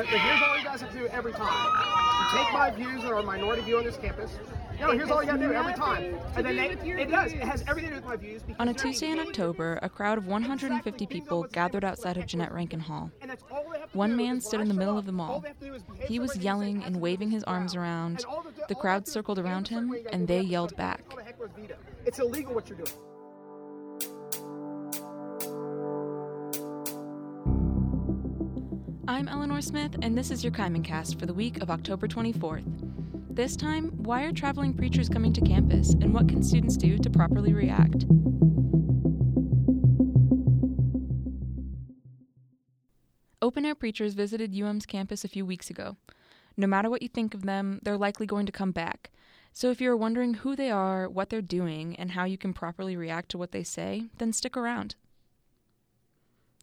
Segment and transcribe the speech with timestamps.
[0.00, 2.32] but, but here's all you guys have to do every time.
[2.32, 4.30] You take my views or a minority view on this campus.
[4.80, 6.16] No, here's all you gotta do every time.
[6.36, 7.32] And then they, it does.
[7.32, 8.40] It has everything to do with my views.
[8.58, 12.80] On a Tuesday in October, a crowd of 150 people gathered outside of Jeanette Rankin
[12.80, 13.10] Hall.
[13.92, 15.44] One man stood in the middle of the mall.
[16.06, 18.24] He was yelling and waving his arms around.
[18.68, 21.02] The crowd circled around him, and they yelled back.
[22.06, 22.92] It's illegal what you're doing.
[29.20, 32.64] I'm Elinor Smith, and this is your Kaimin Cast for the week of October 24th.
[33.28, 37.10] This time, why are traveling preachers coming to campus, and what can students do to
[37.10, 38.06] properly react?
[43.42, 45.98] Open air preachers visited UM's campus a few weeks ago.
[46.56, 49.10] No matter what you think of them, they're likely going to come back.
[49.52, 52.96] So if you're wondering who they are, what they're doing, and how you can properly
[52.96, 54.94] react to what they say, then stick around.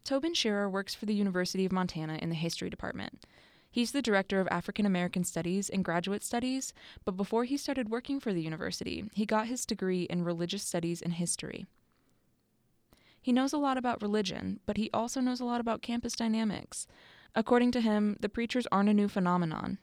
[0.08, 3.26] Tobin Shearer works for the University of Montana in the History Department.
[3.70, 8.22] He's the director of African American Studies and Graduate Studies, but before he started working
[8.22, 11.66] for the university, he got his degree in Religious Studies and History.
[13.22, 16.88] He knows a lot about religion, but he also knows a lot about campus dynamics.
[17.36, 19.78] According to him, the preachers aren't a new phenomenon.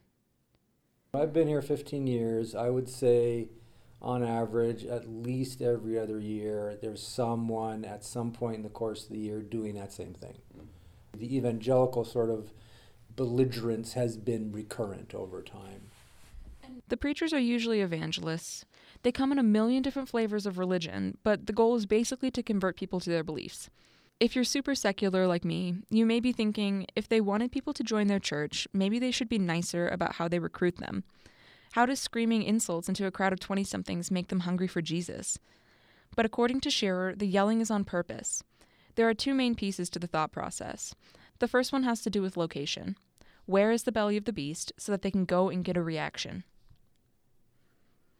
[1.12, 2.54] I've been here 15 years.
[2.54, 3.50] I would say
[4.04, 9.04] on average, at least every other year, there's someone at some point in the course
[9.04, 10.36] of the year doing that same thing.
[10.54, 11.18] Mm-hmm.
[11.18, 12.52] The evangelical sort of
[13.16, 15.90] belligerence has been recurrent over time.
[16.88, 18.66] The preachers are usually evangelists.
[19.02, 22.42] They come in a million different flavors of religion, but the goal is basically to
[22.42, 23.70] convert people to their beliefs.
[24.20, 27.82] If you're super secular like me, you may be thinking if they wanted people to
[27.82, 31.04] join their church, maybe they should be nicer about how they recruit them.
[31.74, 35.40] How does screaming insults into a crowd of 20 somethings make them hungry for Jesus?
[36.14, 38.44] But according to Shearer, the yelling is on purpose.
[38.94, 40.94] There are two main pieces to the thought process.
[41.40, 42.94] The first one has to do with location.
[43.46, 45.82] Where is the belly of the beast so that they can go and get a
[45.82, 46.44] reaction?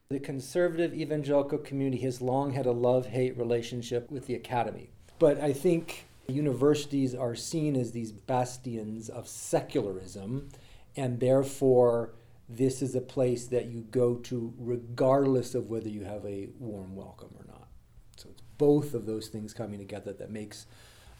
[0.08, 4.91] The conservative evangelical community has long had a love hate relationship with the academy.
[5.21, 10.48] But I think universities are seen as these bastions of secularism,
[10.97, 12.15] and therefore
[12.49, 16.94] this is a place that you go to regardless of whether you have a warm
[16.94, 17.69] welcome or not.
[18.16, 20.66] So it's both of those things coming together that makes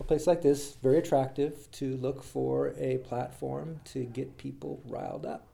[0.01, 5.25] a place like this very attractive to look for a platform to get people riled
[5.25, 5.49] up.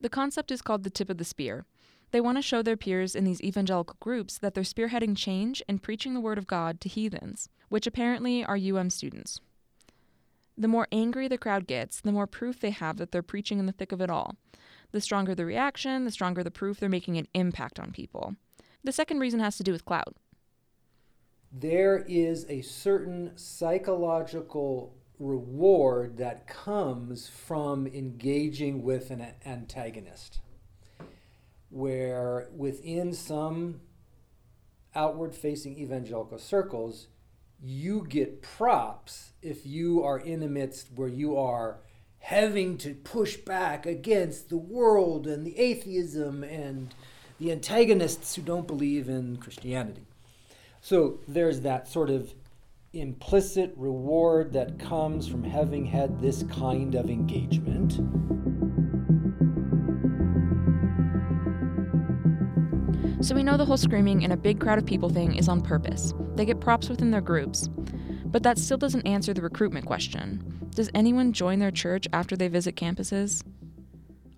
[0.00, 1.66] The concept is called the tip of the spear.
[2.12, 5.82] They want to show their peers in these evangelical groups that they're spearheading change and
[5.82, 9.40] preaching the word of God to heathens, which apparently are UM students.
[10.60, 13.64] The more angry the crowd gets, the more proof they have that they're preaching in
[13.64, 14.36] the thick of it all.
[14.92, 18.36] The stronger the reaction, the stronger the proof they're making an impact on people.
[18.84, 20.16] The second reason has to do with clout.
[21.50, 30.40] There is a certain psychological reward that comes from engaging with an antagonist,
[31.70, 33.80] where within some
[34.94, 37.06] outward facing evangelical circles,
[37.62, 41.78] you get props if you are in the midst where you are
[42.20, 46.94] having to push back against the world and the atheism and
[47.38, 50.06] the antagonists who don't believe in Christianity.
[50.80, 52.32] So there's that sort of
[52.92, 57.98] implicit reward that comes from having had this kind of engagement.
[63.22, 65.60] So we know the whole screaming in a big crowd of people thing is on
[65.60, 66.14] purpose.
[66.36, 67.68] They get props within their groups.
[68.24, 70.70] But that still doesn't answer the recruitment question.
[70.74, 73.44] Does anyone join their church after they visit campuses?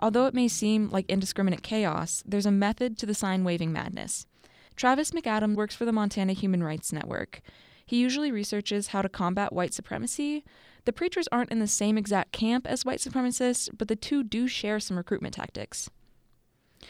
[0.00, 4.26] Although it may seem like indiscriminate chaos, there's a method to the sign waving madness.
[4.74, 7.40] Travis McAdam works for the Montana Human Rights Network.
[7.86, 10.44] He usually researches how to combat white supremacy.
[10.86, 14.48] The preachers aren't in the same exact camp as white supremacists, but the two do
[14.48, 15.88] share some recruitment tactics.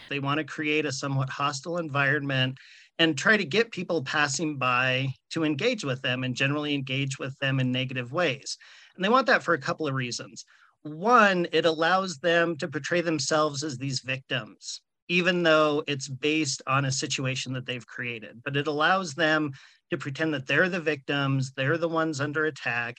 [0.08, 2.58] They want to create a somewhat hostile environment
[2.98, 7.36] and try to get people passing by to engage with them and generally engage with
[7.38, 8.58] them in negative ways.
[8.94, 10.44] And they want that for a couple of reasons.
[10.82, 16.84] One, it allows them to portray themselves as these victims, even though it's based on
[16.84, 18.42] a situation that they've created.
[18.45, 19.53] But it allows them
[19.91, 22.97] to pretend that they're the victims, they're the ones under attack.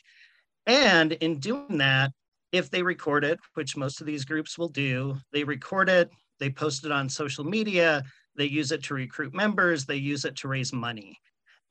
[0.65, 2.11] And in doing that,
[2.51, 6.09] if they record it, which most of these groups will do, they record it,
[6.39, 8.03] they post it on social media,
[8.35, 11.17] they use it to recruit members, they use it to raise money.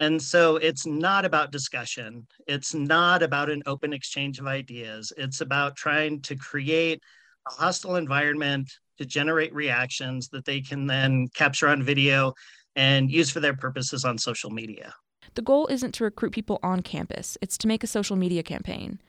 [0.00, 2.26] And so it's not about discussion.
[2.46, 5.12] It's not about an open exchange of ideas.
[5.16, 7.00] It's about trying to create
[7.48, 12.32] a hostile environment to generate reactions that they can then capture on video
[12.74, 14.92] and use for their purposes on social media.
[15.34, 19.00] The goal isn't to recruit people on campus, it's to make a social media campaign.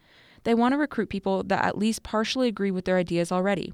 [0.44, 3.74] They want to recruit people that at least partially agree with their ideas already.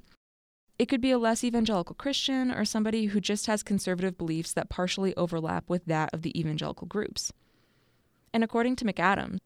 [0.80, 4.70] It could be a less evangelical Christian or somebody who just has conservative beliefs that
[4.70, 7.34] partially overlap with that of the evangelical groups.
[8.32, 9.40] And according to McAdams,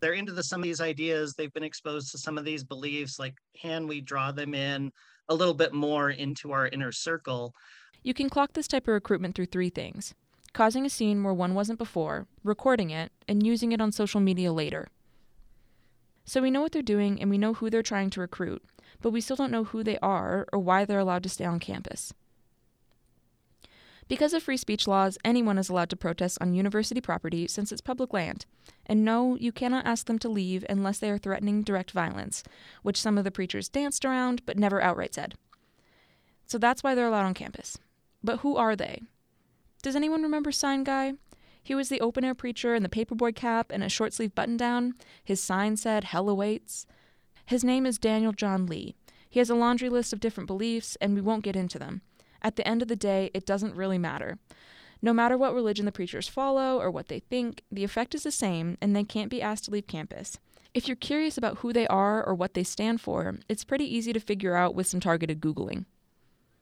[0.00, 1.34] they're into the, some of these ideas.
[1.34, 3.20] They've been exposed to some of these beliefs.
[3.20, 4.90] Like, can we draw them in
[5.28, 7.54] a little bit more into our inner circle?
[8.02, 10.12] You can clock this type of recruitment through three things
[10.54, 14.52] causing a scene where one wasn't before, recording it, and using it on social media
[14.52, 14.88] later.
[16.24, 18.62] So we know what they're doing and we know who they're trying to recruit,
[19.02, 21.60] but we still don't know who they are or why they're allowed to stay on
[21.60, 22.12] campus.
[24.06, 27.80] Because of free speech laws, anyone is allowed to protest on university property since it's
[27.80, 28.44] public land.
[28.84, 32.42] And no, you cannot ask them to leave unless they are threatening direct violence,
[32.82, 35.34] which some of the preachers danced around but never outright said.
[36.46, 37.78] So that's why they're allowed on campus.
[38.22, 39.00] But who are they?
[39.82, 41.14] Does anyone remember Sign Guy?
[41.64, 44.58] He was the open air preacher in the paperboy cap and a short sleeve button
[44.58, 44.94] down.
[45.24, 46.86] His sign said, Hell awaits.
[47.46, 48.94] His name is Daniel John Lee.
[49.30, 52.02] He has a laundry list of different beliefs, and we won't get into them.
[52.42, 54.38] At the end of the day, it doesn't really matter.
[55.00, 58.30] No matter what religion the preachers follow or what they think, the effect is the
[58.30, 60.38] same, and they can't be asked to leave campus.
[60.74, 64.12] If you're curious about who they are or what they stand for, it's pretty easy
[64.12, 65.86] to figure out with some targeted Googling.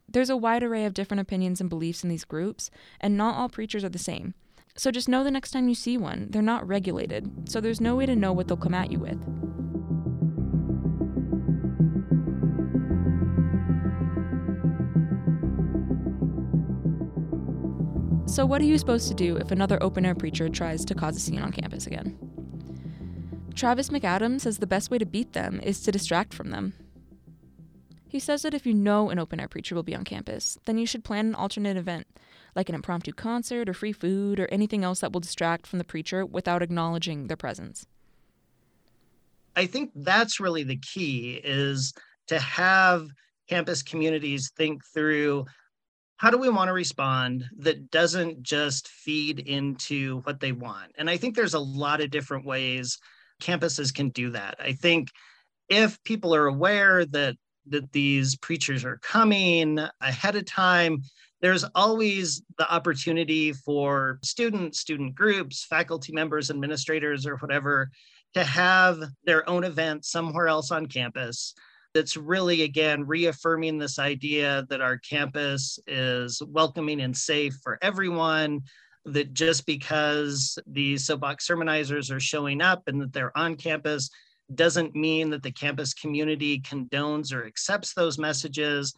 [0.08, 2.70] There's a wide array of different opinions and beliefs in these groups,
[3.00, 4.34] and not all preachers are the same.
[4.74, 7.94] So just know the next time you see one, they're not regulated, so there's no
[7.94, 9.22] way to know what they'll come at you with.
[18.32, 21.19] So, what are you supposed to do if another open air preacher tries to cause
[21.19, 22.16] a scene on campus again?
[23.54, 26.72] Travis McAdams says the best way to beat them is to distract from them.
[28.12, 30.76] He says that if you know an open air preacher will be on campus, then
[30.76, 32.06] you should plan an alternate event,
[32.54, 35.84] like an impromptu concert or free food or anything else that will distract from the
[35.84, 37.86] preacher without acknowledging their presence.
[39.56, 41.94] I think that's really the key is
[42.26, 43.06] to have
[43.48, 45.46] campus communities think through
[46.18, 50.92] how do we want to respond that doesn't just feed into what they want?
[50.98, 52.98] And I think there's a lot of different ways
[53.40, 54.56] campuses can do that.
[54.60, 55.08] I think
[55.70, 57.36] if people are aware that
[57.68, 61.02] that these preachers are coming ahead of time,
[61.40, 67.90] there's always the opportunity for students, student groups, faculty members, administrators, or whatever
[68.34, 71.54] to have their own event somewhere else on campus
[71.94, 78.62] that's really, again, reaffirming this idea that our campus is welcoming and safe for everyone.
[79.04, 84.08] That just because the soapbox sermonizers are showing up and that they're on campus
[84.54, 88.94] doesn't mean that the campus community condones or accepts those messages.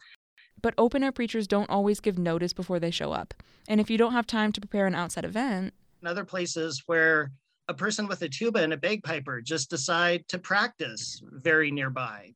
[0.61, 3.33] But open air preachers don't always give notice before they show up.
[3.67, 7.31] And if you don't have time to prepare an outside event, in other places where
[7.67, 12.33] a person with a tuba and a bagpiper just decide to practice very nearby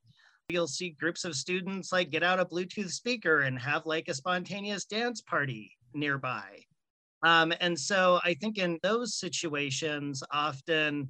[0.49, 4.13] you'll see groups of students like get out a Bluetooth speaker and have like a
[4.13, 6.59] spontaneous dance party nearby.
[7.23, 11.09] Um, and so I think in those situations, often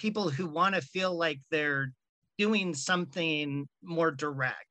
[0.00, 1.92] people who want to feel like they're
[2.38, 4.64] doing something more direct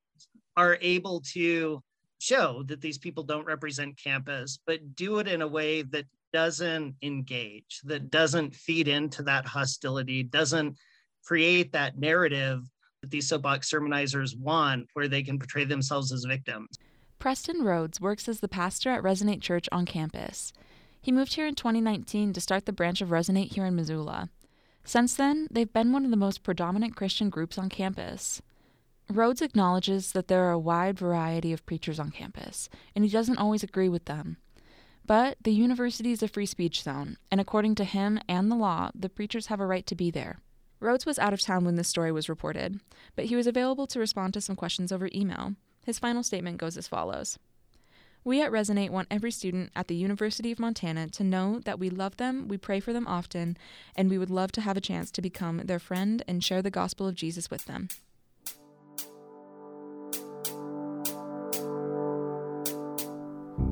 [0.57, 1.79] are able to
[2.17, 6.95] show that these people don't represent campus, but do it in a way that doesn't
[7.03, 10.75] engage, that doesn't feed into that hostility, doesn't
[11.23, 12.61] create that narrative
[13.01, 16.75] that these soapbox sermonizers want where they can portray themselves as victims.
[17.19, 20.53] Preston Rhodes works as the pastor at Resonate Church on campus.
[20.99, 24.29] He moved here in 2019 to start the branch of Resonate here in Missoula.
[24.89, 28.41] Since then, they've been one of the most predominant Christian groups on campus.
[29.07, 33.37] Rhodes acknowledges that there are a wide variety of preachers on campus, and he doesn't
[33.37, 34.37] always agree with them.
[35.05, 38.89] But the university is a free speech zone, and according to him and the law,
[38.95, 40.39] the preachers have a right to be there.
[40.79, 42.79] Rhodes was out of town when this story was reported,
[43.15, 45.53] but he was available to respond to some questions over email.
[45.85, 47.37] His final statement goes as follows
[48.29, 51.89] We at Resonate want every student at the University of Montana to know that we
[51.89, 53.57] love them, we pray for them often,
[53.95, 56.69] and we would love to have a chance to become their friend and share the
[56.69, 57.87] gospel of Jesus with them.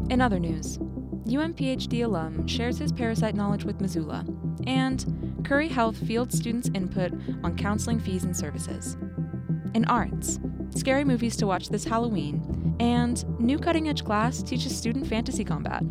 [0.09, 0.79] In other news,
[1.27, 4.25] UMPHD alum shares his parasite knowledge with Missoula,
[4.65, 8.97] and Curry Health fields students' input on counseling fees and services.
[9.75, 10.39] In arts,
[10.71, 15.81] scary movies to watch this Halloween, and new cutting edge class teaches student fantasy combat.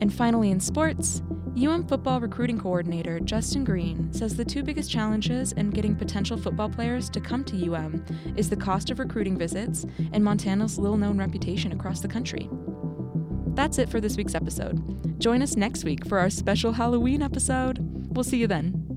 [0.00, 1.22] And finally, in sports,
[1.56, 6.68] UM football recruiting coordinator Justin Green says the two biggest challenges in getting potential football
[6.68, 8.04] players to come to UM
[8.36, 12.48] is the cost of recruiting visits and Montana's little known reputation across the country.
[13.54, 15.20] That's it for this week's episode.
[15.20, 17.78] Join us next week for our special Halloween episode.
[18.14, 18.89] We'll see you then.